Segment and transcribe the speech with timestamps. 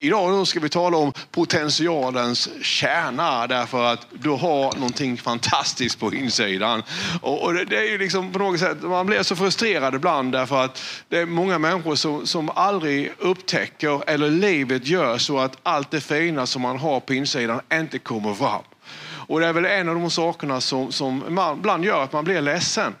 [0.00, 6.82] Idag ska vi tala om potentialens kärna därför att du har någonting fantastiskt på insidan.
[7.22, 10.64] Och, det, det, är ju liksom på något sätt, man blir så frustrerad ibland därför
[10.64, 15.90] att det är många människor som, som aldrig upptäcker eller livet gör så att allt
[15.90, 18.62] det fina som man har på insidan inte kommer fram.
[19.28, 22.24] Och det är väl en av de sakerna som, som man, ibland gör att man
[22.24, 22.94] blir ledsen.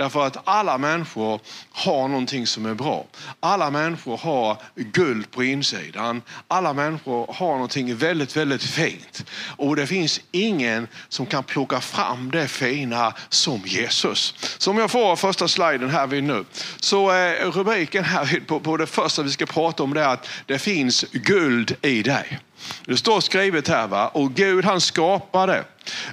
[0.00, 1.40] Därför att alla människor
[1.72, 3.06] har någonting som är bra.
[3.40, 6.22] Alla människor har guld på insidan.
[6.48, 9.24] Alla människor har någonting väldigt, väldigt fint.
[9.56, 14.34] Och det finns ingen som kan plocka fram det fina som Jesus.
[14.58, 16.44] Så om jag får första sliden här vid nu.
[16.80, 20.28] Så eh, rubriken här på, på det första vi ska prata om det är att
[20.46, 22.38] det finns guld i dig.
[22.84, 24.08] Det står skrivet här, va?
[24.08, 25.64] och Gud han skapade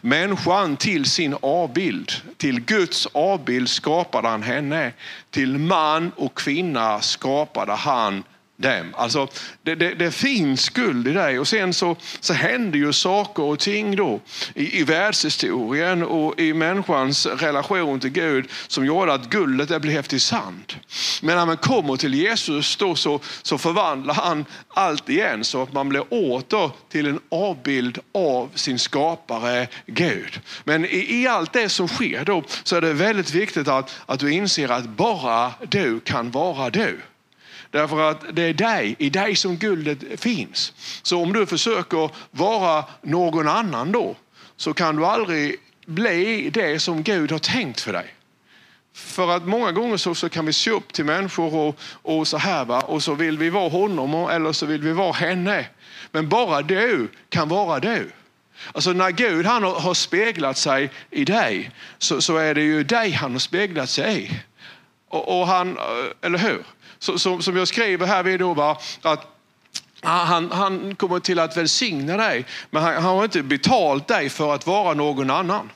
[0.02, 2.12] människan till sin avbild.
[2.38, 4.92] Till Guds avbild skapade han henne.
[5.32, 8.24] Till man och kvinna skapade han
[8.58, 8.94] dem.
[8.98, 9.28] Alltså,
[9.64, 13.60] det, det, det, finns skuld i dig och sen så, så händer ju saker och
[13.60, 14.20] ting då
[14.56, 20.02] i, i världshistorien och i människans relation till Gud som gjorde att guldet det blev
[20.02, 20.74] till sand.
[21.22, 25.74] Men när man kommer till Jesus då så, så förvandlar han allt igen så att
[25.74, 30.40] man blir åter till en avbild av sin skapare Gud.
[30.64, 34.20] Men i, i allt det som sker då så är det väldigt viktigt att, att
[34.20, 37.00] du inser att bara du kan vara du.
[37.72, 40.74] Därför att det är dig, i dig som guldet finns.
[41.02, 44.16] Så om du försöker vara någon annan då,
[44.58, 48.14] så kan du aldrig bli det som Gud har tänkt för dig.
[48.94, 52.38] För att många gånger så, så kan vi se upp till människor och, och så
[52.38, 52.82] här va?
[52.82, 55.66] och så vill vi vara honom eller så vill vi vara henne.
[56.12, 58.12] Men bara du kan vara du.
[58.74, 63.12] Alltså när Gud han har speglat sig i dig så, så är det ju dig
[63.12, 64.40] han har speglat sig i.
[65.10, 65.84] Och, och han, eh,
[66.22, 66.64] eller hur?
[67.00, 69.26] Så, som, som jag skriver här vid då, va, att
[70.02, 74.30] ah, han, han kommer till att välsigna dig, men han, han har inte betalt dig
[74.30, 75.70] för att vara någon annan.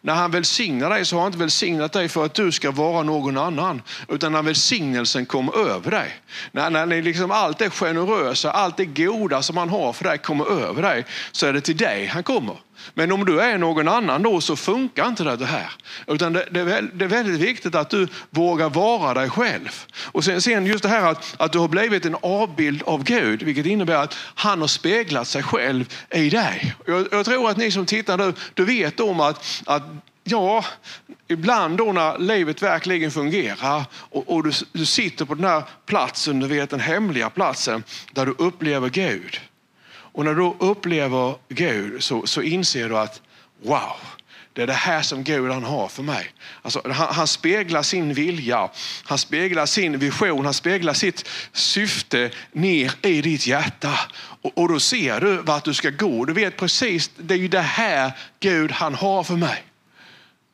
[0.00, 3.02] När han välsignar dig så har han inte välsignat dig för att du ska vara
[3.02, 6.14] någon annan, utan när välsignelsen kommer över dig.
[6.52, 10.44] När, när liksom allt det generösa, allt det goda som han har för dig kommer
[10.44, 12.56] över dig, så är det till dig han kommer.
[12.94, 15.72] Men om du är någon annan då så funkar inte det här.
[16.06, 19.84] Utan det, det, är väldigt viktigt att du vågar vara dig själv.
[20.04, 23.42] Och sen, sen just det här att, att du har blivit en avbild av Gud,
[23.42, 26.74] vilket innebär att han har speglat sig själv i dig.
[26.86, 29.82] Jag, jag tror att ni som tittar nu, du vet om att, att
[30.24, 30.64] ja,
[31.28, 36.40] ibland då när livet verkligen fungerar och, och du, du sitter på den här platsen,
[36.40, 37.82] du vet den hemliga platsen
[38.12, 39.40] där du upplever Gud
[40.18, 43.22] och när du upplever Gud så, så inser du att
[43.62, 43.96] wow,
[44.52, 46.30] det är det här som Gud han har för mig.
[46.62, 48.70] Alltså, han, han, speglar sin vilja,
[49.04, 53.98] han speglar sin vision, han speglar sitt syfte ner i ditt hjärta.
[54.42, 56.24] Och, och då ser du vart du ska gå.
[56.24, 59.64] Du vet precis, det är ju det här Gud han har för mig.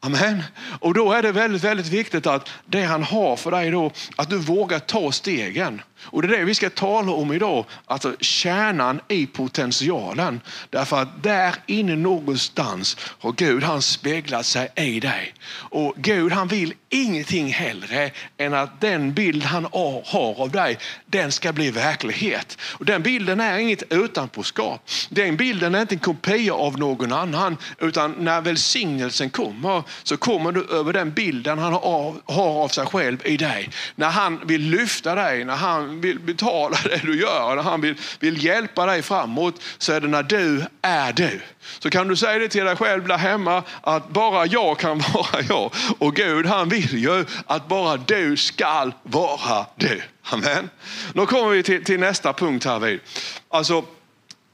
[0.05, 0.43] Amen.
[0.81, 4.31] Och då är det väldigt, väldigt viktigt att det han har för dig då, att
[4.31, 5.83] du vågar ta stegen.
[6.05, 10.41] Och det är det vi ska tala om idag, alltså kärnan i potentialen.
[10.71, 15.35] Därför att där inne någonstans har Gud han speglat sig i dig.
[15.51, 21.33] Och Gud han vill ingenting hellre än att den bild han har av dig, den
[21.33, 22.59] ska bli verklighet.
[22.61, 24.91] Och den bilden är inget utanpåskap.
[25.09, 30.53] Den bilden är inte en kopia av någon annan, utan när välsignelsen kommer så kommer
[30.53, 33.71] du över den bilden han har av sig själv i dig.
[33.95, 37.95] När han vill lyfta dig, när han vill betala det du gör, när han vill,
[38.21, 41.41] vill hjälpa dig framåt, så är det när du är du.
[41.79, 45.43] Så kan du säga det till dig själv där hemma, att bara jag kan vara
[45.49, 45.73] jag.
[45.99, 50.03] Och Gud han vill ju att bara du skall vara du.
[50.23, 50.71] Amen.
[51.13, 53.01] Då kommer vi till, till nästa punkt här vid.
[53.49, 53.85] Alltså,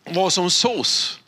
[0.05, 1.21] vad som sås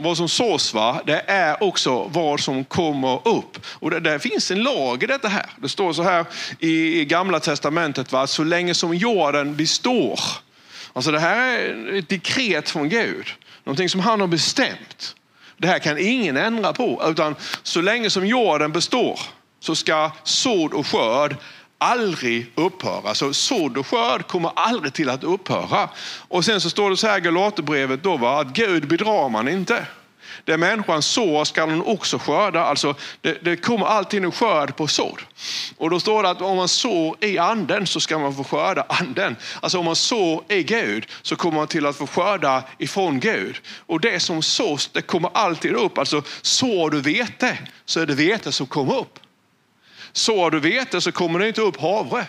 [0.00, 1.02] vad som sås, va?
[1.06, 3.58] det är också vad som kommer upp.
[3.66, 5.46] Och det, det finns en lag i detta här.
[5.56, 6.26] Det står så här
[6.58, 8.26] i, i gamla testamentet, va?
[8.26, 10.20] så länge som jorden består.
[10.92, 13.26] Alltså det här är ett dekret från Gud,
[13.68, 15.14] någonting som han har bestämt.
[15.56, 19.20] Det här kan ingen ändra på, utan så länge som jorden består
[19.60, 21.36] så ska sådd och skörd
[21.78, 23.14] aldrig upphöra.
[23.14, 25.88] Så sådd och skörd kommer aldrig till att upphöra.
[26.28, 29.48] Och sen så står det så här i Galaterbrevet då, va, att Gud bedrar man
[29.48, 29.86] inte.
[30.44, 32.64] Det människan sår ska hon också skörda.
[32.64, 35.28] Alltså, det, det kommer alltid en skörd på sår.
[35.76, 38.86] Och då står det att om man sår i anden så ska man få skörda
[38.88, 39.36] anden.
[39.60, 43.60] Alltså om man sår i Gud så kommer man till att få skörda ifrån Gud.
[43.86, 45.98] Och det som sås det kommer alltid upp.
[45.98, 49.18] Alltså sår du vete så är det vete som kommer upp.
[50.12, 52.26] Sår du vete så kommer det inte upp havre.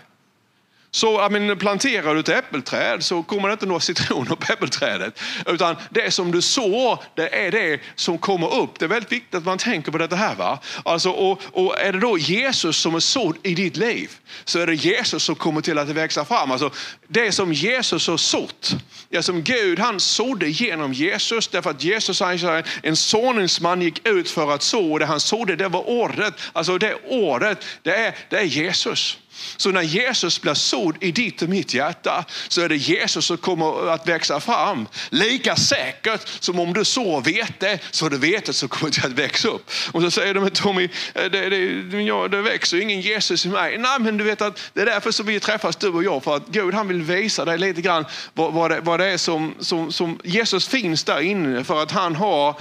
[0.91, 5.19] Så men, planterar du ett äppelträd så kommer det inte några citroner på äppelträdet.
[5.45, 8.79] Utan det som du sår, det är det som kommer upp.
[8.79, 10.15] Det är väldigt viktigt att man tänker på detta.
[10.15, 10.35] här.
[10.35, 10.59] Va?
[10.85, 14.11] Alltså, och, och är det då Jesus som är sådd i ditt liv,
[14.45, 16.51] så är det Jesus som kommer till att växa fram.
[16.51, 16.71] Alltså,
[17.07, 18.75] det som Jesus har sått,
[19.09, 24.29] det som Gud han sådde genom Jesus, därför att Jesus han en såningsman gick ut
[24.29, 26.33] för att så, och det han sådde det var ordet.
[26.53, 29.17] Alltså det ordet, det är, det är Jesus.
[29.57, 33.37] Så när Jesus blir sådd i ditt och mitt hjärta så är det Jesus som
[33.37, 34.87] kommer att växa fram.
[35.09, 39.47] Lika säkert som om du sår vete så är det vetet som kommer att växa
[39.47, 39.71] upp.
[39.91, 43.77] Och så säger de Tommy, eh, det, det, ja, det växer ingen Jesus i mig.
[43.77, 46.23] Nej men du vet att det är därför som vi träffas du och jag.
[46.23, 49.17] För att Gud han vill visa dig lite grann vad, vad, det, vad det är
[49.17, 51.63] som, som, som Jesus finns där inne.
[51.63, 52.55] För att han har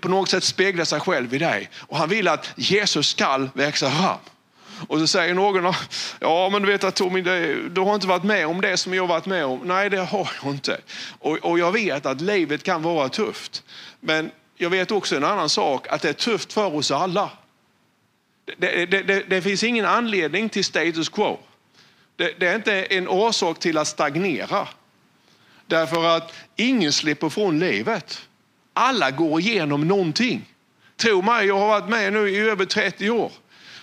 [0.00, 1.70] på något sätt speglat sig själv i dig.
[1.76, 4.18] Och han vill att Jesus ska växa fram.
[4.88, 5.74] Och så säger någon,
[6.20, 7.20] ja men du vet att Tommy,
[7.70, 9.60] du har inte varit med om det som jag varit med om.
[9.64, 10.80] Nej, det har jag inte.
[11.18, 13.62] Och, och jag vet att livet kan vara tufft.
[14.00, 17.30] Men jag vet också en annan sak, att det är tufft för oss alla.
[18.56, 21.38] Det, det, det, det finns ingen anledning till status quo.
[22.16, 24.68] Det, är inte en orsak till att stagnera.
[25.66, 28.22] Därför att ingen slipper från livet.
[28.72, 30.44] Alla går igenom någonting.
[30.96, 33.32] Tro mig, jag har varit med nu i över 30 år.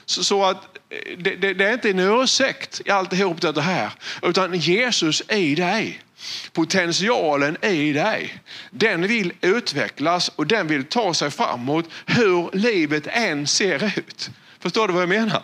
[0.09, 3.91] Så, så att eh, det, det, det, är inte en ursäkt i alltihop det här,
[4.21, 6.01] utan Jesus är i dig.
[6.53, 8.37] Potentialen är i dig.
[8.71, 14.29] Den vill utvecklas och den vill ta sig framåt hur livet än ser ut.
[14.59, 15.41] Förstår du vad jag menar?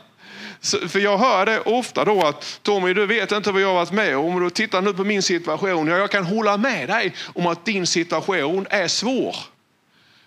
[0.62, 3.74] Så, för jag hör det ofta då att Tommy, du vet inte vad jag har
[3.74, 4.44] varit med om.
[4.44, 5.88] Du tittar nu på min situation.
[5.88, 9.36] Ja, jag kan hålla med dig om att din situation är svår.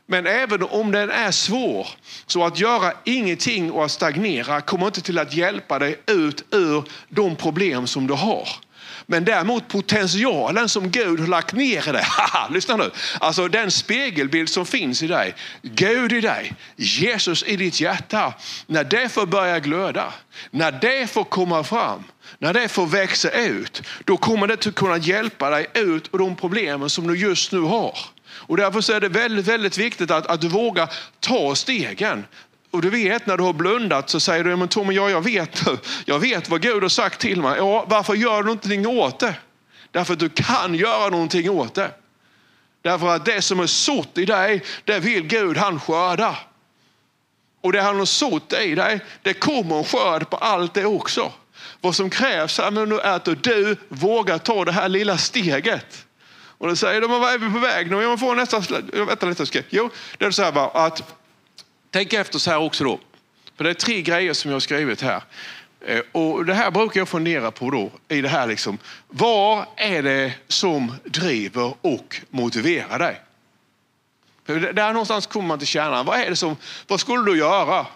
[0.07, 1.89] Men även om den är svår,
[2.27, 6.85] så att göra ingenting och att stagnera kommer inte till att hjälpa dig ut ur
[7.09, 8.49] de problem som du har.
[9.07, 12.05] Men däremot potentialen som Gud har lagt ner i dig.
[12.51, 12.91] lyssna nu.
[13.21, 15.35] Alltså den spegelbild som finns i dig.
[15.63, 18.35] Gud i dig, Jesus i ditt hjärta.
[18.67, 20.13] När det får börja glöda,
[20.51, 22.05] när det får komma fram,
[22.39, 26.37] när det får växa ut, då kommer det att kunna hjälpa dig ut ur de
[26.37, 27.99] problemen som du just nu har.
[28.37, 32.25] Och därför är det väldigt, väldigt viktigt att, att du vågar ta stegen.
[32.71, 35.63] Och du vet när du har blundat så säger du, men Tommy, ja, jag vet
[36.05, 37.59] Jag vet vad Gud har sagt till mig.
[37.59, 39.35] Ja, varför gör du inte åt det?
[39.91, 41.91] Därför att du kan göra någonting åt det.
[42.83, 46.37] Därför att det som är sått i dig, det vill Gud han skörda.
[47.61, 51.33] Och det han har sått i dig, det kommer en skörd på allt det också.
[51.81, 56.06] Vad som krävs är att du vågar ta det här lilla steget.
[56.59, 58.03] Och då säger de, vad är vi på väg nu?
[58.03, 58.63] Jag får nästa,
[59.07, 59.63] vänta lite, ska.
[59.71, 61.15] Jo, det är så här bara, att
[61.91, 63.01] tänk efter så här också då.
[63.57, 65.23] För det är tre grejer som jag har skrivit här.
[65.81, 68.79] Eh, och det här brukar jag fundera på då, i det här liksom.
[69.09, 73.21] Vad är det som driver och motiverar dig?
[74.47, 76.07] För där någonstans kommer man till kärnan.
[76.07, 76.57] Vad är det som,
[76.87, 77.87] vad skulle du göra?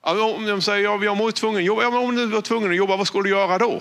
[0.00, 1.82] Om de säger, ja, jag var tvungen att jobba.
[1.82, 3.80] Ja, men om du var tvungen att jobba, vad skulle du göra då?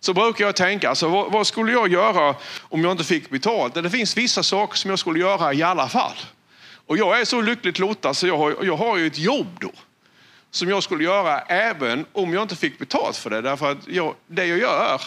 [0.00, 3.74] Så brukar jag tänka, alltså, vad, vad, skulle jag göra om jag inte fick betalt?
[3.74, 6.16] Det finns vissa saker som jag skulle göra i alla fall.
[6.86, 9.70] Och jag är så lyckligt lottad så jag har, jag har ju ett jobb då.
[10.50, 13.40] Som jag skulle göra även om jag inte fick betalt för det.
[13.40, 15.00] Därför att jag, det jag gör,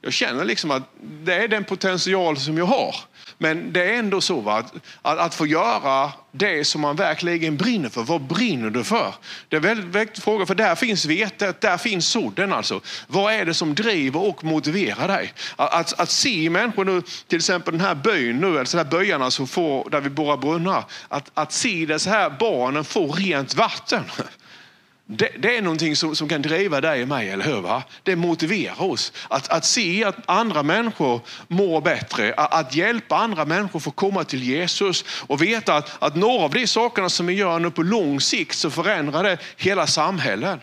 [0.00, 2.94] jag känner liksom att det är den potential som jag har.
[3.38, 4.64] Men det är ändå så va?
[5.02, 8.02] Att, att få göra det som man verkligen brinner för.
[8.02, 9.14] Vad brinner du för?
[9.48, 12.52] Det är en väldigt viktig fråga, för där finns vetet, där finns sodden.
[12.52, 12.80] Alltså.
[13.06, 15.32] Vad är det som driver och motiverar dig?
[15.56, 18.84] Att, att, att se människor nu, till exempel den här byn nu, eller så här
[18.84, 20.84] byarna som får, där vi borrar brunnar.
[21.08, 24.04] Att, att se dessa här barnen få rent vatten.
[25.06, 27.60] Det, det, är någonting som, som, kan driva dig och mig, eller hur?
[27.60, 27.82] Va?
[28.02, 29.12] Det motiverar oss.
[29.28, 33.90] Att, att se att andra människor mår bättre, att, att hjälpa andra människor att få
[33.90, 37.70] komma till Jesus och veta att, att några av de sakerna som vi gör nu
[37.70, 40.60] på lång sikt så förändrar det hela samhällen.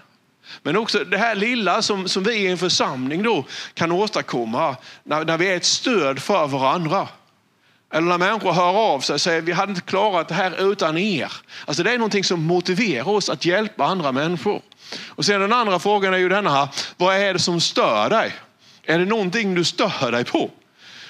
[0.64, 5.26] Men också det här lilla som, som vi i en församling då kan åstadkomma när,
[5.26, 7.08] när vi är ett stöd för varandra.
[7.92, 10.98] Eller när människor hör av sig och säger vi hade inte klarat det här utan
[10.98, 11.32] er.
[11.66, 14.62] Alltså det är någonting som motiverar oss att hjälpa andra människor.
[15.08, 16.68] Och sen den andra frågan är ju denna här,
[16.98, 18.34] vad är det som stör dig?
[18.84, 20.52] Är det någonting du stör dig på?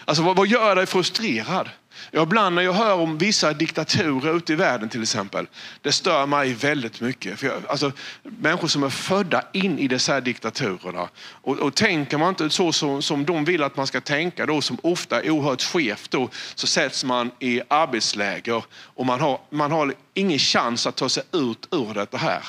[0.05, 1.69] Alltså vad, vad gör dig frustrerad?
[2.11, 5.47] Ja, ibland när jag hör om vissa diktaturer ute i världen till exempel,
[5.81, 7.39] det stör mig väldigt mycket.
[7.39, 7.91] För jag, alltså,
[8.23, 11.09] människor som är födda in i dessa diktaturerna.
[11.31, 14.61] Och, och tänker man inte så som, som de vill att man ska tänka, då,
[14.61, 19.71] som ofta är oerhört skevt, då, så sätts man i arbetsläger och man har, man
[19.71, 22.43] har ingen chans att ta sig ut ur detta här.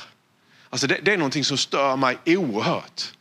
[0.71, 3.13] Alltså det, det är någonting som stör mig oerhört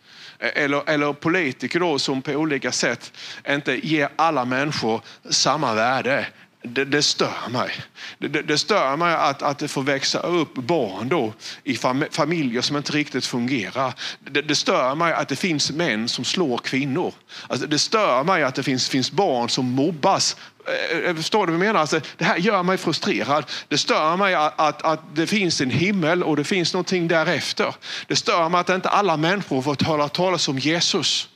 [0.42, 3.14] eller, eller politiker då som på olika sätt
[3.50, 6.28] inte ger alla människor samma värde
[6.64, 7.72] det, det, stör mig.
[8.18, 12.62] Det, det, stör mig att, att det får växa upp barn då i fam, familjer
[12.62, 13.94] som inte riktigt fungerar.
[14.20, 17.14] Det, det, stör mig att det finns män som slår kvinnor.
[17.48, 20.38] Alltså, det stör mig att det finns, finns barn som mobbas.
[20.68, 21.80] Eh, eh, förstår du vad jag menar?
[21.80, 23.46] Alltså, det här gör mig frustrerad.
[23.68, 27.76] Det stör mig att, att, att, det finns en himmel och det finns någonting därefter.
[28.08, 31.28] Det stör mig att inte alla människor får höra talas om Jesus.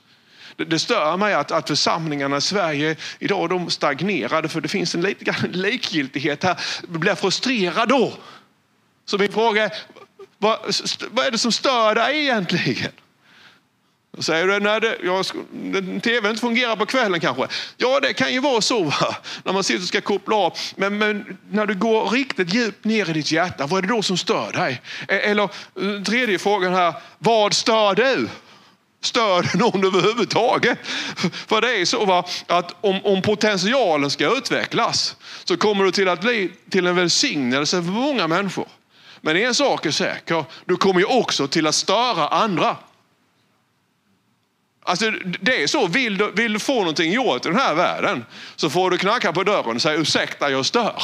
[0.57, 5.01] Det stör mig att, att församlingarna i Sverige idag de stagnerade för det finns en
[5.51, 6.59] likgiltighet här.
[6.91, 8.13] Jag blir frustrerad då.
[9.05, 9.71] Så min fråga är,
[10.38, 10.59] vad,
[11.12, 12.91] vad är det som stör dig egentligen?
[14.15, 15.24] Då säger du, när det, ja,
[16.01, 17.47] tvn inte fungerar på kvällen kanske.
[17.77, 19.15] Ja, det kan ju vara så va?
[19.43, 20.57] när man sitter och ska koppla av.
[20.75, 24.01] Men, men, när du går riktigt djupt ner i ditt hjärta, vad är det då
[24.01, 24.81] som stör dig?
[25.07, 28.29] E-, eller eh, tredje frågan här, vad stör du?
[29.05, 30.79] Stör det någon överhuvudtaget?
[31.47, 36.09] För det är så va, att om, om potentialen ska utvecklas så kommer du till
[36.09, 38.67] att bli till en välsignelse för många människor.
[39.21, 42.77] Men en sak är säker, du kommer ju också till att störa andra.
[44.83, 48.25] Alltså, det är så, vill du, vill du få någonting gjort i den här världen
[48.55, 51.01] så får du knacka på dörren och säga ursäkta jag stör.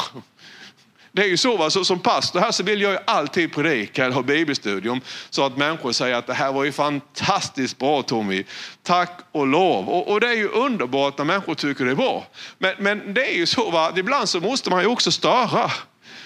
[1.13, 1.69] Det är ju så, va?
[1.69, 5.57] så som pastor här så vill jag ju alltid predika eller ha bibelstudium så att
[5.57, 8.43] människor säger att det här var ju fantastiskt bra Tommy.
[8.83, 9.89] Tack och lov.
[9.89, 12.27] Och, och det är ju underbart när människor tycker det är bra.
[12.57, 13.93] Men, men det är ju så, va?
[13.95, 15.71] ibland så måste man ju också störa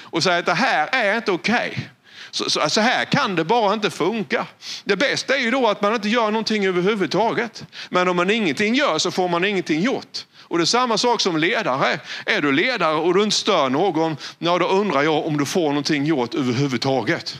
[0.01, 1.69] och säga att det här är inte okej.
[1.71, 1.83] Okay.
[2.31, 4.47] Så, så, så, här kan det bara inte funka.
[4.83, 7.63] Det bästa är ju då att man inte gör någonting överhuvudtaget.
[7.89, 10.25] Men om man ingenting gör så får man ingenting gjort.
[10.47, 11.99] Och det är samma sak som ledare.
[12.25, 15.67] Är du ledare och du inte stör någon, ja, då undrar jag om du får
[15.67, 17.37] någonting gjort överhuvudtaget.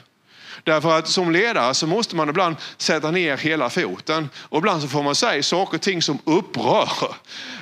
[0.66, 4.88] Därför att som ledare så måste man ibland sätta ner hela foten och ibland så
[4.88, 6.90] får man säga saker och ting som upprör.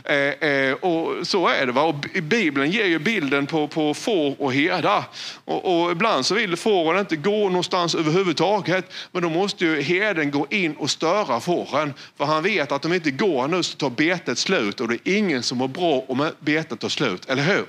[0.06, 1.72] Eh, eh, och så är det.
[1.72, 1.82] Va?
[1.82, 5.04] Och Bibeln ger ju bilden på, på får och herdar.
[5.46, 8.86] Och, och ibland så vill fåren inte gå någonstans överhuvudtaget.
[9.12, 11.94] Men då måste ju herden gå in och störa fåren.
[12.18, 15.18] För han vet att de inte går nu så tar betet slut och det är
[15.18, 17.30] ingen som mår bra om betet tar slut.
[17.30, 17.66] Eller hur?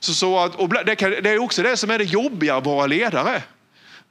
[0.00, 2.64] Så, så att, och det, kan, det är också det som är det jobbiga att
[2.64, 3.42] vara ledare.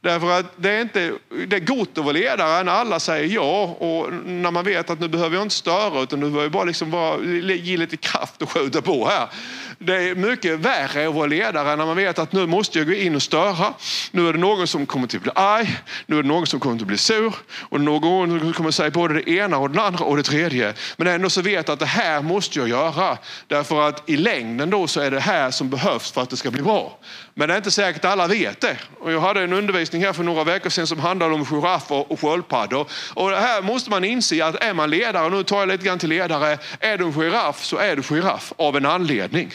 [0.05, 1.13] Därför att det är, inte,
[1.47, 4.99] det är gott att vara ledare när alla säger ja och när man vet att
[4.99, 7.23] nu behöver jag inte störa utan nu behöver jag bara, liksom bara
[7.55, 9.29] ge lite kraft och skjuta på här.
[9.79, 12.93] Det är mycket värre att vara ledare när man vet att nu måste jag gå
[12.93, 13.73] in och störa.
[14.11, 16.75] Nu är det någon som kommer att bli arg, nu är det någon som kommer
[16.75, 17.33] att bli sur
[17.69, 20.73] och någon som kommer att säga både det ena och det andra och det tredje.
[20.97, 23.17] Men ändå så vet jag att det här måste jag göra.
[23.47, 26.51] Därför att i längden då så är det här som behövs för att det ska
[26.51, 26.99] bli bra.
[27.33, 28.77] Men det är inte säkert att alla vet det.
[28.99, 32.21] Och jag hade en undervisning här för några veckor sedan som handlade om giraffer och
[32.21, 32.87] sköldpaddor.
[33.13, 35.99] Och här måste man inse att är man ledare, och nu tar jag lite grann
[35.99, 39.51] till ledare, är du en giraff så är du giraff av en anledning.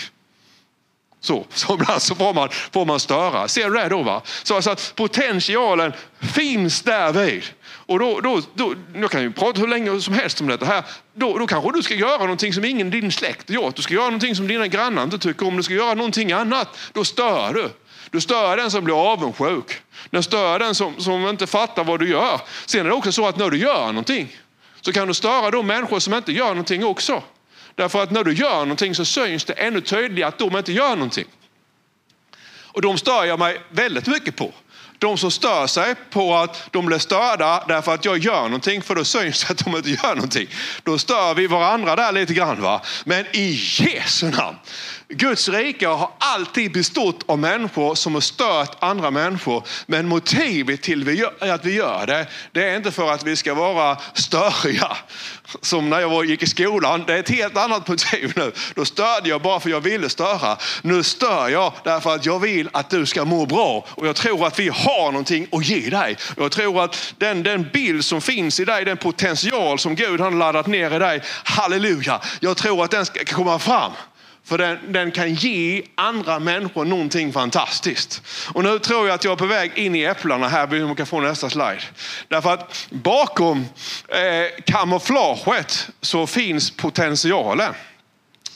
[1.21, 3.49] Så, så ibland så får man, får man störa.
[3.49, 4.03] Ser du det då?
[4.03, 4.23] Va?
[4.43, 7.45] Så alltså att potentialen finns där vid.
[7.71, 10.85] Och då, då, då, jag kan ju prata hur länge som helst om detta här.
[11.15, 13.77] Då, då kanske du ska göra någonting som ingen i din släkt har gjort.
[13.77, 15.57] Du ska göra någonting som dina grannar inte tycker om.
[15.57, 16.79] Du ska göra någonting annat.
[16.93, 17.71] Då stör du.
[18.11, 19.81] Du stör den som blir avundsjuk.
[20.11, 22.41] Du stör den som, som inte fattar vad du gör.
[22.67, 24.37] Sen är det också så att när du gör någonting
[24.81, 27.23] så kan du störa de människor som inte gör någonting också.
[27.81, 30.91] Därför att när du gör någonting så syns det ännu tydligare att de inte gör
[30.91, 31.25] någonting.
[32.63, 34.53] Och de stör jag mig väldigt mycket på.
[34.99, 38.95] De som stör sig på att de blir störda därför att jag gör någonting, för
[38.95, 40.49] då syns det att de inte gör någonting.
[40.83, 42.63] Då stör vi varandra där lite grann.
[42.63, 42.83] Va?
[43.05, 44.57] Men i Jesu namn,
[45.11, 49.65] Guds rike har alltid bestått av människor som har stört andra människor.
[49.87, 53.99] Men motivet till att vi gör det, det är inte för att vi ska vara
[54.15, 54.97] störiga.
[55.61, 58.53] Som när jag gick i skolan, det är ett helt annat motiv nu.
[58.75, 60.57] Då störde jag bara för att jag ville störa.
[60.83, 63.87] Nu stör jag därför att jag vill att du ska må bra.
[63.89, 66.17] Och jag tror att vi har någonting att ge dig.
[66.37, 70.31] Jag tror att den, den bild som finns i dig, den potential som Gud har
[70.31, 72.21] laddat ner i dig, halleluja.
[72.41, 73.93] Jag tror att den ska komma fram.
[74.51, 78.23] För den, den, kan ge andra människor någonting fantastiskt.
[78.53, 80.67] Och nu tror jag att jag är på väg in i äpplena här.
[80.67, 81.83] Vi kan få nästa slide.
[82.29, 83.67] Därför att bakom
[84.09, 87.75] eh, kamouflaget så finns potentialen.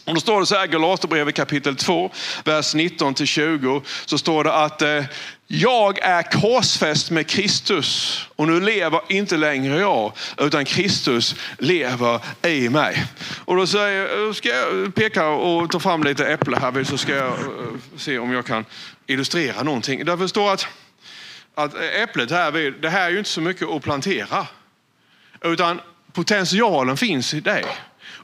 [0.04, 2.10] Och då står det så här, Galaterbrevet kapitel 2,
[2.44, 3.82] vers 19 till 20.
[4.06, 5.04] Så står det att eh,
[5.46, 12.68] jag är korsfäst med Kristus och nu lever inte längre jag utan Kristus lever i
[12.68, 13.04] mig.
[13.44, 17.14] Och då säger, eh, ska jag peka och ta fram lite äpple här så ska
[17.14, 17.46] jag eh,
[17.96, 18.64] se om jag kan
[19.06, 20.04] illustrera någonting.
[20.04, 20.66] Därför står att,
[21.54, 24.46] att äpplet här, det här är ju inte så mycket att plantera.
[25.40, 25.80] Utan
[26.12, 27.64] potentialen finns i dig.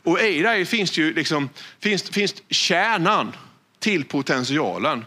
[0.02, 1.48] Och i dig finns ju liksom,
[1.80, 3.36] finns, finns kärnan
[3.78, 5.04] till potentialen.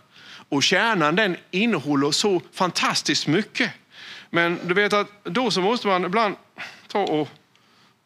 [0.49, 3.71] Och kärnan den innehåller så fantastiskt mycket.
[4.29, 6.35] Men du vet att då så måste man ibland
[6.87, 7.29] ta och,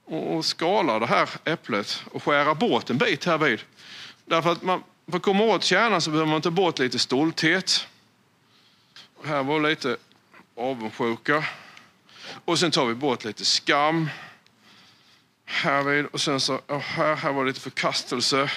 [0.05, 3.59] och, och skala det här äpplet och skära bort en bit här vid.
[4.25, 7.87] Därför att man, för att komma åt kärnan så behöver man ta bort lite stolthet.
[9.25, 9.97] Här var lite
[10.57, 11.43] avundsjuka.
[12.45, 14.09] Och sen tar vi bort lite skam.
[15.49, 16.05] Härvid.
[16.05, 18.51] Och sen så, oh, här, här var lite förkastelse.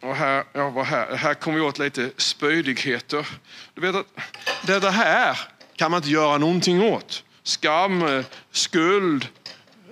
[0.00, 3.26] Och här, ja, vad här, här kom vi åt lite spydigheter.
[3.74, 5.38] Du vet att det här
[5.76, 7.24] kan man inte göra någonting åt.
[7.42, 9.28] Skam, eh, skuld,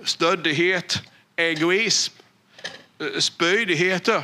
[0.03, 1.01] stöddighet,
[1.35, 2.13] egoism,
[2.99, 4.23] eh, Spydigheter.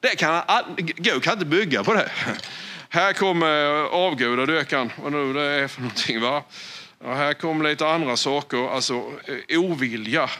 [0.00, 0.42] Det kan,
[0.76, 2.10] Gud kan inte bygga på det.
[2.88, 6.20] Här kommer eh, avgudadyrkan, vad nu det är för någonting.
[6.20, 6.42] Va?
[6.98, 9.12] Och här kommer lite andra saker, alltså
[9.48, 10.30] ovilja.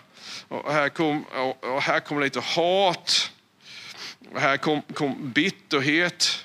[0.48, 1.24] Och här kom,
[1.60, 3.30] och här kom lite hat.
[4.32, 6.44] Och här kom, kom bitterhet.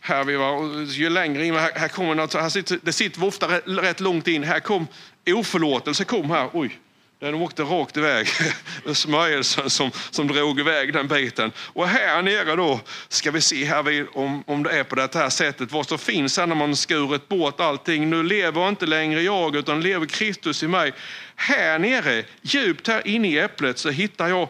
[0.00, 3.48] Här vi var, ju längre in, här, här kommer något, här sitter, det sitter ofta
[3.66, 4.44] rätt, långt in.
[4.44, 4.86] Här kom
[5.26, 6.50] oförlåtelse kom här.
[6.52, 6.78] Oj,
[7.18, 8.28] den åkte rakt iväg.
[8.94, 11.52] Smörjelsen som, som drog iväg den biten.
[11.58, 15.30] Och här nere då ska vi se här om, om det är på det här
[15.30, 15.72] sättet.
[15.72, 18.10] Vad som finns här när man skurit bort allting.
[18.10, 20.92] Nu lever inte längre jag utan lever Kristus i mig.
[21.36, 24.48] Här nere, djupt här inne i äpplet så hittar jag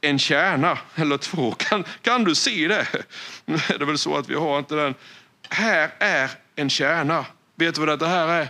[0.00, 1.52] en kärna eller två.
[1.58, 2.86] Kan, kan du se det?
[3.44, 4.94] Nu är det väl så att vi har inte den.
[5.48, 7.26] Här är en kärna.
[7.54, 8.48] Vet du vad det här är?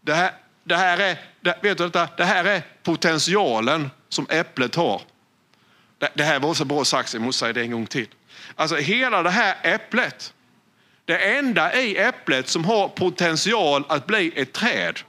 [0.00, 0.32] Det här,
[0.64, 2.08] det här är, det, vet du detta?
[2.16, 5.02] Det här är potentialen som äpplet har.
[5.98, 8.08] Det, det här var så bra sagt så jag måste säga det en gång till.
[8.56, 10.34] Alltså hela det här äpplet,
[11.04, 15.00] det enda i äpplet som har potential att bli ett träd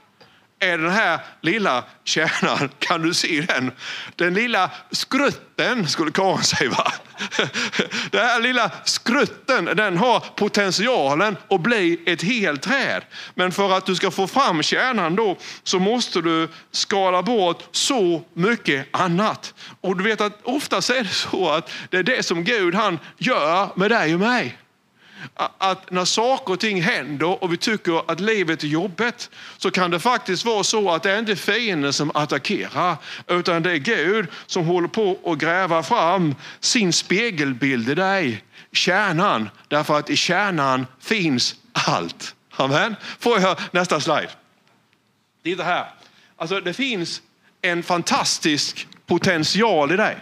[0.60, 2.70] är den här lilla kärnan.
[2.78, 3.72] Kan du se den?
[4.16, 6.70] Den lilla skrutten skulle Karin säga.
[6.70, 6.92] Va?
[8.10, 13.02] Den här lilla skrutten den har potentialen att bli ett helt träd.
[13.34, 18.22] Men för att du ska få fram kärnan då så måste du skala bort så
[18.34, 19.54] mycket annat.
[19.80, 22.98] Och du vet att oftast är det så att det är det som Gud han
[23.18, 24.58] gör med dig och mig
[25.34, 29.90] att när saker och ting händer och vi tycker att livet är jobbigt så kan
[29.90, 34.26] det faktiskt vara så att det är inte fienden som attackerar utan det är Gud
[34.46, 39.50] som håller på att gräva fram sin spegelbild i dig, kärnan.
[39.68, 42.34] Därför att i kärnan finns allt.
[42.56, 42.96] Amen.
[43.18, 44.30] Får jag nästa slide?
[45.42, 45.86] Titta här.
[46.36, 47.22] Alltså det finns
[47.62, 50.16] en fantastisk potential i dig.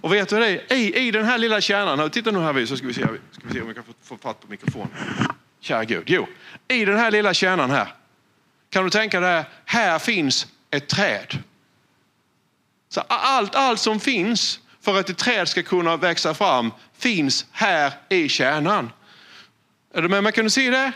[0.00, 0.74] Och vet du det?
[0.74, 3.54] I, I den här lilla kärnan, titta nu här så ska vi se, ska vi
[3.54, 4.88] se om vi kan få, få fatt på mikrofonen.
[5.60, 6.02] Kära Gud.
[6.06, 6.26] Jo,
[6.68, 7.94] i den här lilla kärnan här,
[8.70, 11.38] kan du tänka dig, här finns ett träd.
[12.88, 17.92] Så allt, allt som finns för att ett träd ska kunna växa fram finns här
[18.08, 18.90] i kärnan.
[19.94, 20.32] Är du med mig?
[20.32, 20.92] Kan du se det?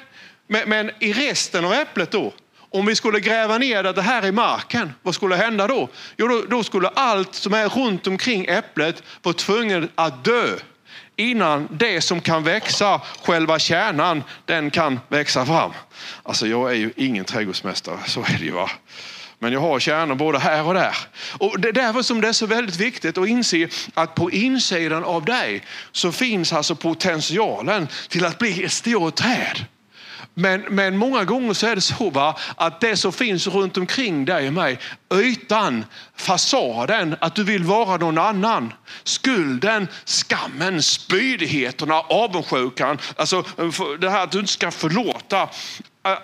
[0.46, 2.32] Men, men i resten av äpplet då,
[2.70, 5.88] om vi skulle gräva ner det här i marken, vad skulle hända då?
[6.16, 10.56] Jo, då, då skulle allt som är runt omkring äpplet vara tvunget att dö
[11.16, 15.72] innan det som kan växa, själva kärnan, den kan växa fram.
[16.22, 18.50] Alltså jag är ju ingen trädgårdsmästare, så är det ju.
[18.50, 18.70] Va?
[19.38, 20.96] Men jag har kärnor både här och där.
[21.38, 25.04] Och det är därför som det är så väldigt viktigt att inse att på insidan
[25.04, 29.64] av dig så finns alltså potentialen till att bli ett stort träd.
[30.38, 34.24] Men, men många gånger så är det så va, att det som finns runt omkring
[34.24, 34.78] dig och mig,
[35.14, 35.84] ytan,
[36.16, 38.72] fasaden, att du vill vara någon annan.
[39.04, 43.44] Skulden, skammen, spydigheterna, avundsjukan, alltså
[44.00, 45.48] det här att du inte ska förlåta.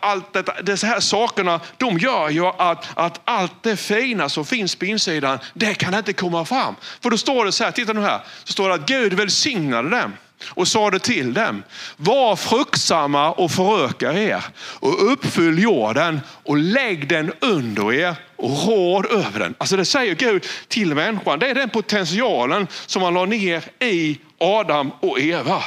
[0.00, 4.76] Allt detta, dessa här sakerna, de gör ju att, att allt det fina som finns
[4.76, 6.74] på insidan, det kan inte komma fram.
[7.00, 9.90] För då står det så här, titta nu här, så står det att Gud välsignade
[9.90, 10.12] dem
[10.46, 11.62] och sade till dem,
[11.96, 19.06] var fruktsamma och föröka er och uppfyll jorden och lägg den under er och råd
[19.06, 19.54] över den.
[19.58, 21.38] Alltså det säger Gud till människan.
[21.38, 25.62] Det är den potentialen som han la ner i Adam och Eva.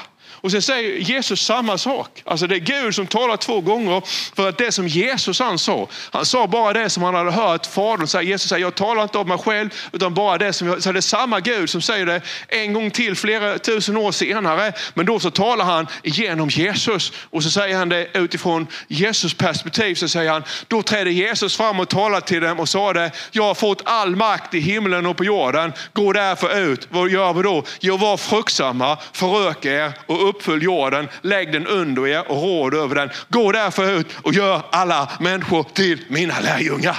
[0.47, 2.23] Och sen säger Jesus samma sak.
[2.25, 4.01] Alltså det är Gud som talar två gånger
[4.35, 7.65] för att det som Jesus han sa, han sa bara det som han hade hört
[7.65, 8.21] Fadern säga.
[8.21, 10.99] Jesus säger, jag talar inte om mig själv utan bara det som jag, så det
[10.99, 14.73] är samma Gud som säger det en gång till flera tusen år senare.
[14.93, 19.95] Men då så talar han genom Jesus och så säger han det utifrån Jesus perspektiv
[19.95, 23.43] så säger han, då trädde Jesus fram och talade till dem och sa det, jag
[23.43, 25.73] har fått all makt i himlen och på jorden.
[25.93, 26.87] Gå därför ut.
[26.91, 27.63] Vad gör vi då?
[27.79, 32.95] Jo, var fruktsamma, förök er och uppfölj jorden, lägg den under er och råd över
[32.95, 33.09] den.
[33.29, 36.97] Gå därför ut och gör alla människor till mina lärjungar.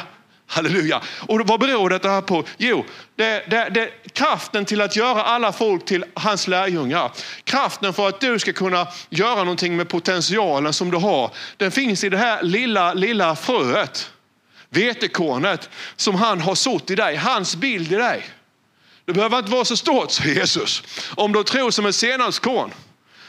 [0.51, 1.01] Halleluja.
[1.27, 2.45] Och vad beror detta på?
[2.57, 2.85] Jo,
[3.17, 7.13] det, det, det, kraften till att göra alla folk till hans lärjungar.
[7.45, 11.31] Kraften för att du ska kunna göra någonting med potentialen som du har.
[11.57, 14.11] Den finns i det här lilla, lilla fröet.
[14.71, 17.17] Vetekornet som han har sått i dig.
[17.17, 18.27] Hans bild i dig.
[19.05, 20.83] Det behöver inte vara så stort, säger Jesus.
[21.15, 22.73] Om du tror som ett senapskorn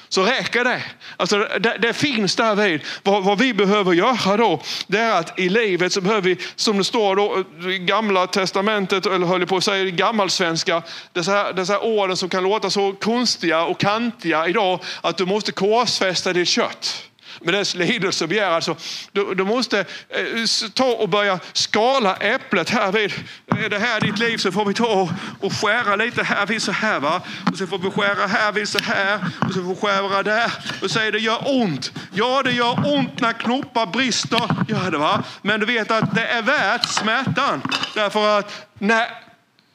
[0.09, 0.83] så räcker det.
[1.17, 2.81] Alltså, det, det finns där vid.
[3.03, 6.77] Vad, vad, vi behöver göra då, det är att i livet så behöver vi, som
[6.77, 11.53] det står då, i gamla testamentet, eller höll jag på att säga i gammalsvenska, dessa,
[11.53, 16.47] dessa orden som kan låta så konstiga och kantiga idag, att du måste korsfästa ditt
[16.47, 17.08] kött
[17.41, 18.51] med dess lidelse och begär.
[18.51, 18.75] Alltså,
[19.11, 20.25] du, du måste eh,
[20.73, 23.13] ta och börja skala äpplet här vid.
[23.47, 26.71] Är det här ditt liv så får vi ta och skära lite här vid så
[26.71, 26.99] här.
[26.99, 27.21] Va?
[27.51, 29.19] Och så får vi skära här vid så här.
[29.47, 30.51] Och så får vi skära där.
[30.81, 31.91] Och säger det gör ont.
[32.13, 34.41] Ja, det gör ont när knoppar brister.
[34.67, 35.23] Ja, det, va?
[35.41, 37.61] Men du vet att det är värt smärtan.
[37.95, 39.07] Därför att när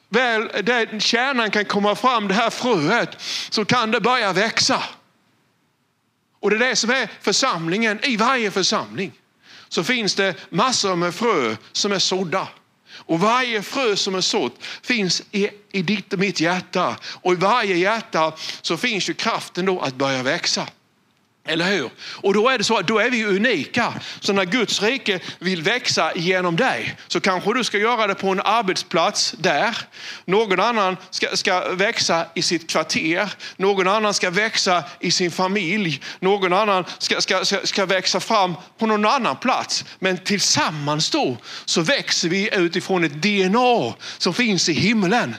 [0.09, 4.83] väl den kärnan kan komma fram, det här fröet, så kan det börja växa.
[6.45, 8.05] Och det är det som är församlingen.
[8.05, 9.11] I varje församling
[9.69, 12.47] så finns det massor med frö som är sådda.
[12.91, 16.97] Och varje frö som är sått finns i, i ditt och mitt hjärta.
[17.03, 20.67] Och i varje hjärta så finns ju kraften då att börja växa.
[21.47, 21.89] Eller hur?
[21.97, 23.93] Och då är det så att då är vi unika.
[24.19, 28.29] Så när Guds rike vill växa genom dig så kanske du ska göra det på
[28.29, 29.77] en arbetsplats där.
[30.25, 33.33] Någon annan ska, ska växa i sitt kvarter.
[33.57, 36.01] Någon annan ska växa i sin familj.
[36.19, 39.85] Någon annan ska, ska, ska, ska växa fram på någon annan plats.
[39.99, 45.35] Men tillsammans då så växer vi utifrån ett DNA som finns i himlen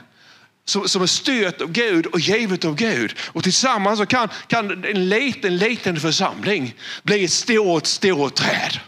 [0.67, 3.15] som, är stört av Gud och givet av Gud.
[3.19, 8.81] Och tillsammans så kan, kan en liten, liten församling bli ett stort, stort träd.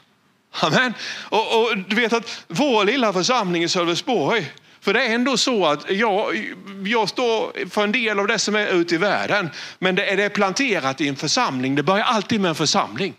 [0.61, 0.95] Amen.
[1.23, 5.67] Och, och du vet att vår lilla församling i Sölvesborg, för det är ändå så
[5.67, 9.95] att jag, jag står för en del av det som är ute i världen, men
[9.95, 11.75] det är, det planterat i en församling.
[11.75, 13.15] Det börjar alltid med en församling.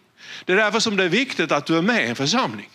[0.46, 2.70] Det är därför som det är viktigt att du är med i en församling.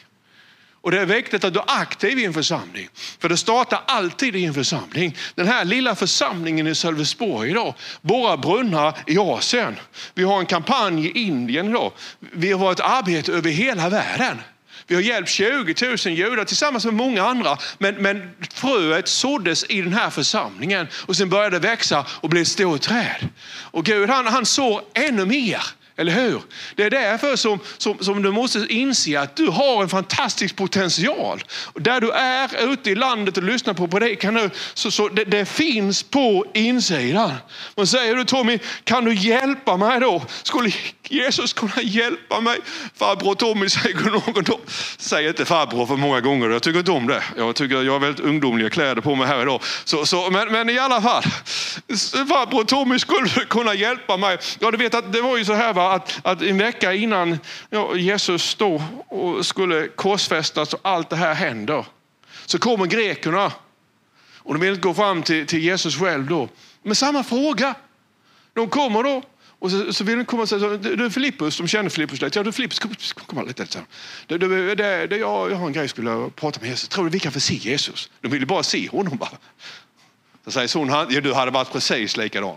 [0.84, 2.88] Och det är viktigt att du är aktiv i en församling.
[3.18, 5.16] För det startar alltid i en församling.
[5.34, 9.76] Den här lilla församlingen i Sölvesborg idag, Borra brunnar i Asien.
[10.14, 11.92] Vi har en kampanj i Indien idag.
[12.18, 14.38] Vi har ett arbete över hela världen.
[14.86, 15.74] Vi har hjälpt 20
[16.06, 17.58] 000 judar tillsammans med många andra.
[17.78, 22.40] Men, men fröet såddes i den här församlingen och sen började det växa och bli
[22.40, 23.28] ett stort träd.
[23.46, 25.62] Och Gud han, han sår ännu mer.
[25.96, 26.42] Eller hur?
[26.74, 31.44] Det är därför som, som, som, du måste inse att du har en fantastisk potential.
[31.74, 36.02] Där du är ute i landet och lyssnar på predikan så, så det, det, finns
[36.02, 37.32] på insidan.
[37.76, 40.22] Men säger du Tommy, kan du hjälpa mig då?
[40.42, 40.72] Skulle
[41.08, 42.58] Jesus kunna hjälpa mig?
[42.96, 44.60] Farbror Tommy säger någon då.
[44.98, 47.22] Säg inte farbror för många gånger, jag tycker inte om det.
[47.36, 49.62] Jag tycker jag har väldigt ungdomliga kläder på mig här idag.
[49.84, 51.22] Så, så, men, men i alla fall,
[52.28, 54.38] farbror Tommy skulle kunna hjälpa mig.
[54.58, 55.83] Ja, du vet att det var ju så här va?
[55.92, 57.38] Att, att en vecka innan
[57.70, 61.86] ja, Jesus stod och skulle korsfästas och allt det här händer,
[62.46, 63.52] så kommer grekerna
[64.38, 66.48] och de vill inte gå fram till, till Jesus själv då.
[66.82, 67.74] med samma fråga.
[68.52, 69.22] De kommer då
[69.64, 72.38] och så, så vill de komma och säga, du Filippus, de känner Filippus lite.
[72.38, 72.94] Ja du Filippus, kom,
[73.26, 73.66] kom här lite.
[74.26, 76.88] Det, det, det, det, jag, jag har en grej jag skulle prata med Jesus.
[76.88, 78.10] Tror du vi kan få se Jesus?
[78.20, 79.30] De vill ju bara se honom bara.
[80.44, 82.56] Så säger hon, ja, du hade varit precis likadan.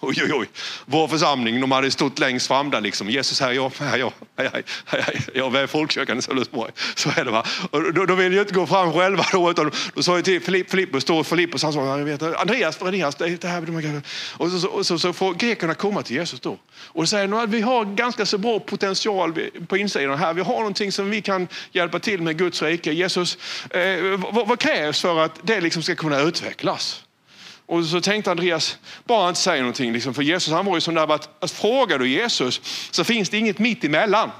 [0.00, 0.48] Oj, oj, oj.
[0.86, 3.10] Vår församling, de hade stått längst fram där liksom.
[3.10, 5.54] Jesus, här är jag, här är jag, här är jag, här är jag.
[5.54, 6.72] är folkkyrkan i Sölvesborg.
[6.94, 7.44] Så är det va.
[7.70, 10.40] Och då, då vill ju inte gå fram själva då, utan då sa jag till
[10.40, 14.02] Filipp, Filippus, då Filippus, han sa, jag vet, Andreas, Andreas, det, det här,
[14.36, 16.58] och så, så, så, så får grekerna komma till Jesus då.
[16.72, 20.34] Och då säger att vi har ganska så bra potential på insidan här.
[20.34, 22.92] Vi har någonting som vi kan hjälpa till med Guds rike.
[22.92, 23.38] Jesus,
[23.70, 23.80] eh,
[24.32, 27.02] vad, vad krävs för att det liksom ska kunna utvecklas?
[27.68, 29.92] Och så tänkte Andreas, bara inte säga någonting.
[29.92, 33.28] Liksom, för Jesus han var ju sån där att, att frågar du Jesus så finns
[33.28, 34.30] det inget mitt emellan.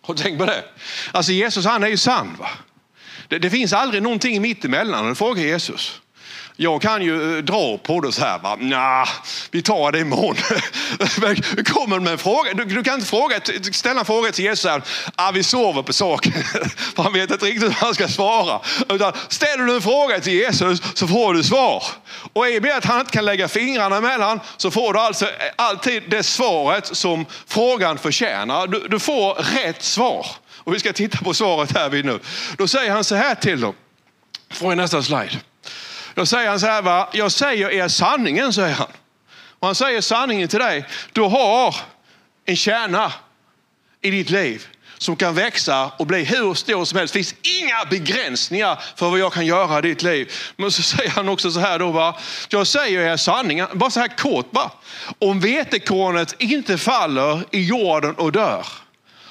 [0.00, 0.64] Har du tänkt på det?
[1.12, 2.36] Alltså Jesus han är ju sann.
[2.38, 2.48] Va?
[3.28, 5.10] Det, det finns aldrig någonting mitt emellan.
[5.10, 6.01] Och frågar Jesus.
[6.56, 8.38] Jag kan ju eh, dra på det så här.
[8.38, 8.56] Va?
[8.60, 9.08] Nah,
[9.50, 10.36] vi tar det imorgon.
[11.64, 12.54] kommer med en fråga.
[12.54, 13.40] Du, du, kan inte fråga,
[13.72, 14.70] ställa en fråga till Jesus.
[14.70, 14.82] Här,
[15.16, 16.32] ah, vi sover på saken.
[16.96, 18.60] För han vet inte riktigt hur han ska svara.
[18.88, 21.84] Utan ställer du en fråga till Jesus så får du svar.
[22.32, 25.24] Och i och med att han inte kan lägga fingrarna emellan så får du alltså
[25.24, 28.66] eh, alltid det svaret som frågan förtjänar.
[28.66, 30.26] Du, du får rätt svar.
[30.64, 32.20] Och vi ska titta på svaret här vid nu.
[32.58, 33.74] Då säger han så här till dem.
[34.52, 35.40] Får jag nästa slide.
[36.14, 37.08] Då säger han så här, va?
[37.12, 38.92] jag säger er sanningen, säger han.
[39.58, 40.84] Och han säger sanningen till dig.
[41.12, 41.76] Du har
[42.44, 43.12] en kärna
[44.00, 44.66] i ditt liv
[44.98, 47.14] som kan växa och bli hur stor som helst.
[47.14, 50.32] Det finns inga begränsningar för vad jag kan göra i ditt liv.
[50.56, 52.18] Men så säger han också så här då, va?
[52.48, 54.70] jag säger er sanningen, bara så här kort bara.
[55.18, 58.66] Om vetekornet inte faller i jorden och dör,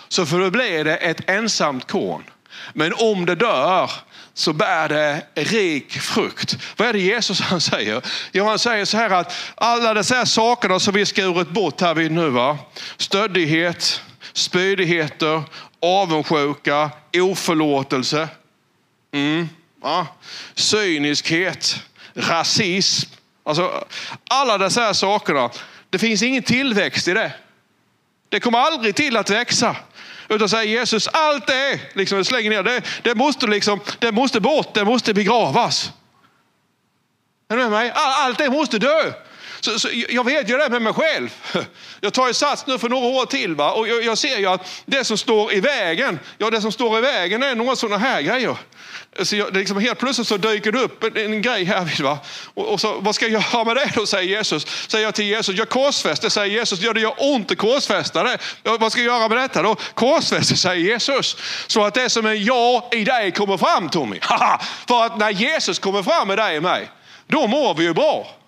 [0.07, 2.23] så förblir det ett ensamt korn.
[2.73, 3.91] Men om det dör
[4.33, 6.57] så bär det rik frukt.
[6.77, 8.01] Vad är det Jesus han säger?
[8.31, 12.11] Jo, han säger så här att alla dessa sakerna som vi skurit bort här vid
[12.11, 12.57] nu, va?
[12.97, 14.01] stöddighet,
[14.33, 15.43] spydigheter,
[15.81, 18.27] avundsjuka, oförlåtelse,
[19.13, 19.49] mm,
[19.81, 20.07] va?
[20.55, 23.09] cyniskhet, rasism.
[23.43, 23.85] Alltså,
[24.29, 25.49] alla dessa här sakerna,
[25.89, 27.33] det finns ingen tillväxt i det.
[28.29, 29.75] Det kommer aldrig till att växa.
[30.31, 34.73] Utan säger Jesus, allt det, liksom, slänger ner, det, det, måste liksom, det måste bort,
[34.73, 35.91] det måste begravas.
[37.49, 37.91] Är du med mig?
[37.95, 39.13] Allt det måste dö.
[39.61, 41.29] Så, så, jag vet ju det med mig själv.
[41.99, 43.71] Jag tar ju sats nu för några år till va?
[43.71, 46.97] och jag, jag, ser ju att det som står i vägen, ja det som står
[46.97, 48.57] i vägen är några sådana här grejer.
[49.19, 52.03] Så jag, liksom helt plötsligt så dyker det upp en, en grej här.
[52.03, 52.19] Va?
[52.53, 54.87] Och, och, så, vad ska jag göra med det då, säger Jesus.
[54.87, 56.81] Säger jag till Jesus, jag korsfäster, säger Jesus.
[56.81, 58.37] Ja, det gör ont att korsfästa det.
[58.63, 59.75] Ja, vad ska jag göra med detta då?
[59.93, 61.37] Korsfäster, säger Jesus.
[61.67, 64.19] Så att det som är jag i dig kommer fram Tommy.
[64.87, 66.89] För att när Jesus kommer fram med dig och mig,
[67.27, 68.40] då mår vi ju bra.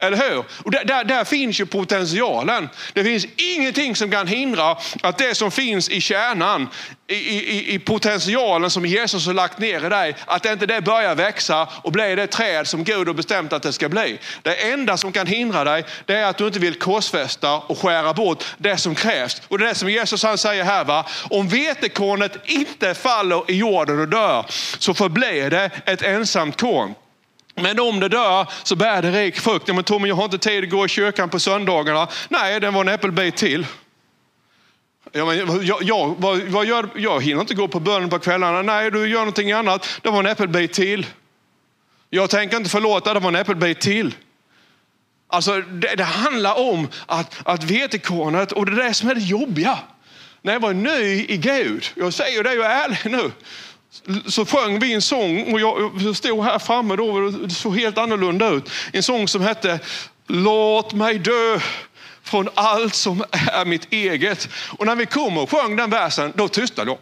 [0.00, 0.44] Eller hur?
[0.64, 2.68] Och där, där, där, finns ju potentialen.
[2.92, 6.68] Det finns ingenting som kan hindra att det som finns i kärnan,
[7.06, 11.14] i, i, i potentialen som Jesus har lagt ner i dig, att inte det börjar
[11.14, 14.18] växa och bli det träd som Gud har bestämt att det ska bli.
[14.42, 18.14] Det enda som kan hindra dig, det är att du inte vill korsfästa och skära
[18.14, 19.42] bort det som krävs.
[19.48, 21.06] Och det är det som Jesus han säger här, va?
[21.30, 24.46] om vetekornet inte faller i jorden och dör,
[24.78, 26.94] så förblir det ett ensamt korn.
[27.54, 29.68] Men om det dör så bär det rik frukt.
[29.68, 32.08] Ja, men Tommy, jag har inte tid att gå i kyrkan på söndagarna.
[32.28, 33.66] Nej, den var en äppelbit till.
[35.12, 38.62] Ja, men jag, jag, vad, vad gör, jag hinner inte gå på bönen på kvällarna.
[38.62, 39.88] Nej, du gör någonting annat.
[40.02, 41.06] Det var en äppelbit till.
[42.10, 44.14] Jag tänker inte förlåta, det var en äppelbit till.
[45.28, 49.20] Alltså, det, det handlar om att, att vetekornet, och det är det som är det
[49.20, 49.78] jobbiga.
[50.42, 53.30] När jag var ny i Gud, jag säger det, jag är ärlig nu
[54.26, 57.98] så sjöng vi en sång och jag stod här framme då och det såg helt
[57.98, 58.70] annorlunda ut.
[58.92, 59.80] En sång som hette
[60.32, 61.60] Låt mig dö
[62.22, 64.48] från allt som är mitt eget.
[64.78, 66.98] Och när vi kom och sjöng den versen, då tystnade jag.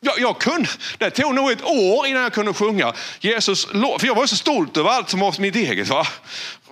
[0.00, 0.68] Jag, jag kunde,
[0.98, 4.76] det tog nog ett år innan jag kunde sjunga Jesus, för jag var så stolt
[4.76, 5.88] över allt som var mitt eget.
[5.88, 6.06] Va?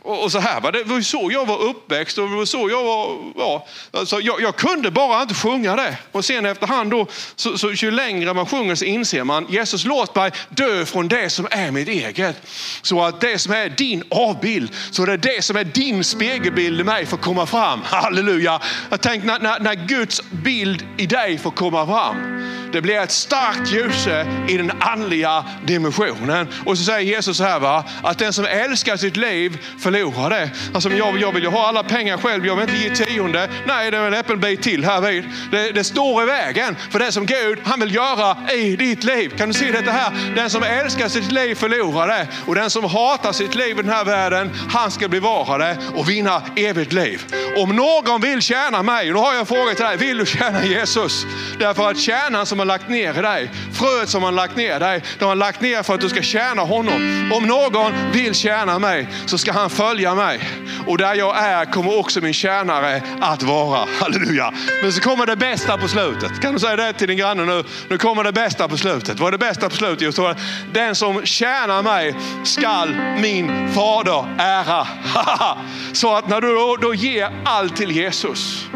[0.04, 0.60] Och så här.
[0.60, 0.70] Va?
[0.70, 3.32] Det var så jag var uppväxt och det var så jag var.
[3.36, 3.66] Ja.
[3.90, 5.96] Alltså, jag, jag, kunde bara inte sjunga det.
[6.12, 10.14] Och sen efterhand då, så, så, ju längre man sjunger så inser man, Jesus låt
[10.14, 12.36] mig dö från det som är mitt eget.
[12.82, 16.80] Så att det som är din avbild, så det är det som är din spegelbild
[16.80, 17.80] i mig får komma fram.
[17.84, 18.60] Halleluja.
[18.90, 22.42] Jag tänkte när, när, när Guds bild i dig får komma fram.
[22.72, 24.06] Det blir ett starkt ljus
[24.48, 26.48] i den andliga dimensionen.
[26.66, 27.84] Och så säger Jesus så här, va?
[28.02, 30.50] att den som älskar sitt liv förlorar det.
[30.74, 33.48] Alltså, jag, jag vill ju ha alla pengar själv, jag vill inte ge tionde.
[33.66, 35.24] Nej, det är en äppelbit till här vid.
[35.50, 39.32] Det, det står i vägen för det som Gud han vill göra i ditt liv.
[39.38, 40.34] Kan du se detta här?
[40.34, 42.28] Den som älskar sitt liv förlorar det.
[42.46, 46.08] Och den som hatar sitt liv i den här världen, han ska bevara det och
[46.08, 47.24] vinna evigt liv.
[47.56, 49.96] Om någon vill tjäna mig, då har jag en fråga till dig.
[49.96, 51.26] Vill du tjäna Jesus?
[51.58, 54.78] Därför att tjänaren som har lagt ner i dig, fröet som han lagt ner i
[54.78, 57.30] dig, de har lagt ner för att du ska tjäna honom.
[57.34, 60.40] Om någon vill tjäna mig så ska han följa mig.
[60.86, 63.86] Och där jag är kommer också min tjänare att vara.
[64.00, 64.52] Halleluja.
[64.82, 66.40] Men så kommer det bästa på slutet.
[66.40, 67.64] Kan du säga det till din granne nu?
[67.88, 69.20] Nu kommer det bästa på slutet.
[69.20, 70.02] Vad är det bästa på slutet?
[70.02, 70.36] Just det.
[70.72, 74.86] Den som tjänar mig skall min fader ära.
[75.92, 78.66] så att när du då, då ger allt till Jesus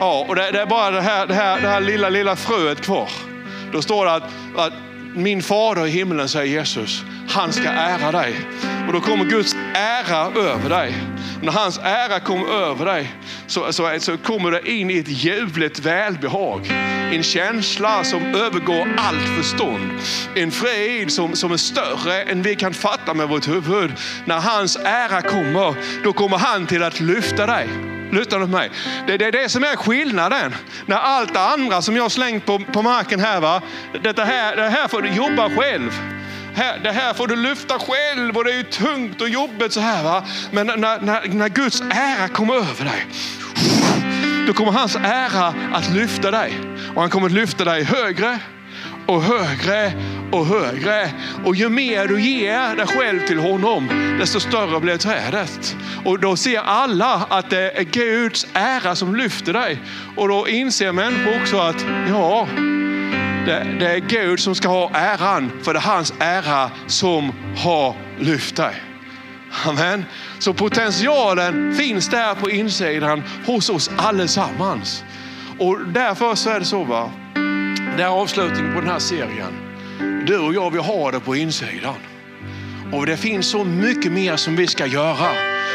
[0.00, 2.80] Ja, och det, det, är bara det här, det, här, det här lilla, lilla fröet
[2.80, 3.08] kvar.
[3.72, 4.22] Då står det att,
[4.56, 4.72] att
[5.14, 8.34] min fader i himlen, säger Jesus, han ska ära dig.
[8.86, 10.94] Och då kommer Guds ära över dig.
[11.42, 13.14] När hans ära kommer över dig
[13.46, 16.66] så, så, så kommer det in i ett ljuvligt välbehag.
[17.12, 19.90] En känsla som övergår allt förstånd.
[20.34, 23.92] En frid som, som är större än vi kan fatta med vårt huvud.
[24.24, 27.95] När hans ära kommer, då kommer han till att lyfta dig.
[28.12, 28.70] Lyssna på mig.
[29.06, 30.54] Det, det är det som är skillnaden.
[30.86, 33.62] När allt det andra som jag slängt på, på marken här, va?
[34.02, 36.00] Detta här, det här får du jobba själv.
[36.54, 39.80] Här, det här får du lyfta själv och det är ju tungt och jobbigt så
[39.80, 40.02] här.
[40.04, 40.24] Va?
[40.50, 43.06] Men när, när, när Guds ära kommer över dig,
[44.46, 46.52] då kommer hans ära att lyfta dig.
[46.94, 48.38] Och han kommer att lyfta dig högre
[49.06, 49.92] och högre
[50.32, 51.10] och högre.
[51.44, 53.88] Och ju mer du ger dig själv till honom,
[54.20, 55.76] desto större blir trädet.
[56.04, 59.78] Och då ser alla att det är Guds ära som lyfter dig.
[60.16, 62.48] Och då inser människor också att ja,
[63.46, 67.94] det, det är Gud som ska ha äran, för det är hans ära som har
[68.18, 68.74] lyft dig.
[69.64, 70.04] Amen.
[70.38, 75.04] Så potentialen finns där på insidan hos oss allesammans.
[75.58, 77.10] Och därför så är det så va.
[77.96, 79.65] Det är avslutningen på den här serien.
[80.26, 81.94] Du och jag, vi har det på insidan.
[82.92, 85.28] Och det finns så mycket mer som vi ska göra.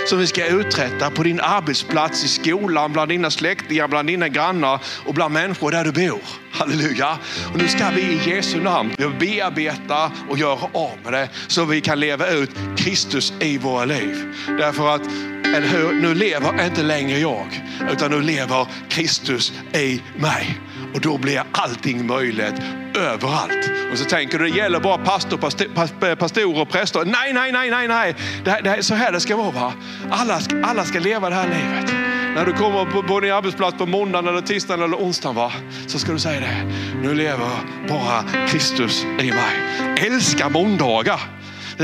[0.07, 4.79] Som vi ska uträtta på din arbetsplats, i skolan, bland dina släktingar, bland dina grannar
[5.05, 6.21] och bland människor där du bor.
[6.51, 7.17] Halleluja.
[7.51, 11.81] Och nu ska vi i Jesu namn bearbeta och göra av med det så vi
[11.81, 14.33] kan leva ut Kristus i våra liv.
[14.47, 15.01] Därför att
[15.55, 15.93] eller hur?
[15.93, 17.61] Nu lever inte längre jag,
[17.91, 20.59] utan nu lever Kristus i mig.
[20.93, 22.61] Och då blir allting möjligt
[22.95, 23.69] överallt.
[23.91, 25.67] Och så tänker du, det gäller bara pastor, pastor,
[26.07, 27.05] eh, pastorer och präster.
[27.05, 28.15] Nej, nej, nej, nej, nej.
[28.43, 29.51] Det, det är så här det ska vara.
[29.51, 29.73] Va?
[30.11, 31.93] Alla, alla ska leva det här livet.
[32.35, 35.51] När du kommer på, på din arbetsplats på måndagen, eller tisdagen eller onsdagen va?
[35.87, 36.73] så ska du säga det.
[37.01, 37.49] Nu lever
[37.89, 39.85] bara Kristus i mig.
[39.97, 41.19] Älska måndagar.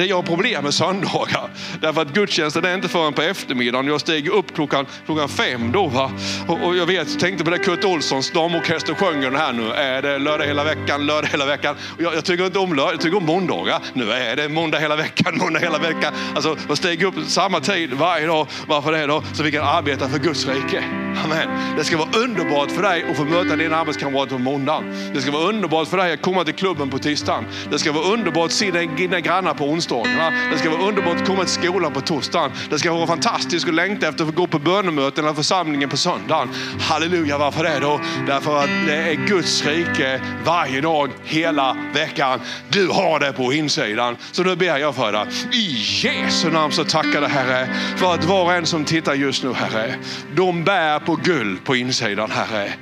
[0.05, 1.49] Jag har problem med söndagar.
[1.81, 3.87] Därför att gudstjänsten är inte förrän på eftermiddagen.
[3.87, 5.87] Jag steg upp klockan, klockan fem då.
[5.87, 6.11] Va?
[6.47, 9.71] Och, och jag vet, tänkte på det Kurt Olssons damorkester sjöng den här nu.
[9.71, 11.75] Är det lördag hela veckan, lördag hela veckan.
[11.99, 13.79] Jag, jag tycker inte om lördag, jag tycker om måndagar.
[13.93, 16.13] Nu är det måndag hela veckan, måndag hela veckan.
[16.35, 18.47] Alltså, jag steg upp samma tid varje dag.
[18.67, 19.23] Varför det då?
[19.33, 20.83] Så vi kan arbeta för Guds rike.
[21.25, 21.77] Amen.
[21.77, 25.11] Det ska vara underbart för dig att få möta dina arbetskamrater på måndagen.
[25.13, 27.45] Det ska vara underbart för dig att komma till klubben på tisdagen.
[27.71, 30.31] Det ska vara underbart att se dina grannar på onsdagarna.
[30.51, 32.51] Det ska vara underbart att komma till skolan på torsdagen.
[32.69, 35.97] Det ska vara fantastiskt att längta efter att få gå på bönemöten eller församlingen på
[35.97, 36.49] söndagen.
[36.79, 37.99] Halleluja, varför det då?
[38.27, 42.39] Därför att det är Guds rike varje dag, hela veckan.
[42.69, 44.17] Du har det på insidan.
[44.31, 45.25] Så nu ber jag för dig.
[45.51, 49.43] I Jesu namn så tackar jag Herre för att var och en som tittar just
[49.43, 49.95] nu Herre,
[50.35, 52.73] de bär på guld på insidan Herre.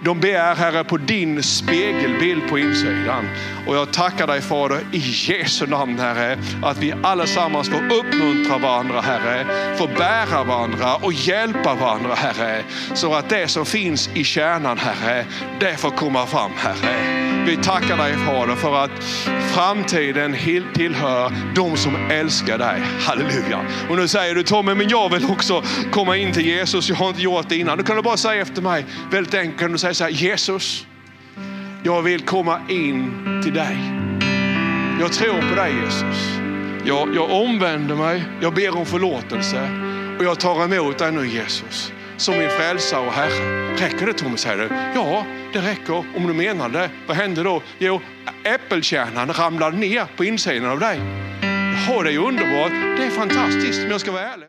[0.00, 3.28] De begär, Herre på din spegelbild på insidan.
[3.66, 9.00] Och jag tackar dig Fader i Jesu namn Herre, att vi allesammans får uppmuntra varandra
[9.00, 12.62] Herre, får bära varandra och hjälpa varandra Herre.
[12.94, 15.24] Så att det som finns i kärnan Herre,
[15.60, 17.27] det får komma fram Herre.
[17.46, 19.04] Vi tackar dig Fader för att
[19.54, 20.36] framtiden
[20.74, 22.82] tillhör de som älskar dig.
[23.00, 23.60] Halleluja.
[23.88, 26.88] Och nu säger du Tommy, men jag vill också komma in till Jesus.
[26.88, 27.78] Jag har inte gjort det innan.
[27.78, 30.86] Då kan du bara säga efter mig, väldigt enkelt, kan du säga så här, Jesus,
[31.82, 33.12] jag vill komma in
[33.44, 33.78] till dig.
[35.00, 36.38] Jag tror på dig Jesus.
[36.84, 39.68] Jag, jag omvänder mig, jag ber om förlåtelse
[40.18, 43.74] och jag tar emot dig nu Jesus som min frälsare och Herre.
[43.76, 44.68] Räcker det Tommy, säger du?
[44.94, 46.90] Ja, det räcker om du menar det.
[47.06, 47.62] Vad hände då?
[47.78, 48.00] Jo,
[48.44, 51.00] äppelkärnan ramlade ner på insidan av dig.
[51.88, 52.72] Ja, det är underbart.
[52.96, 54.46] Det är fantastiskt om jag ska vara ärlig.